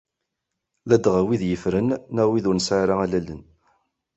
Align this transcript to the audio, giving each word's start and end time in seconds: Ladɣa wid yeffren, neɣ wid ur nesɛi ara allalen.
Ladɣa 0.89 1.21
wid 1.27 1.43
yeffren, 1.45 1.87
neɣ 2.15 2.27
wid 2.31 2.45
ur 2.49 2.55
nesɛi 2.55 2.79
ara 2.83 2.95
allalen. 3.03 3.41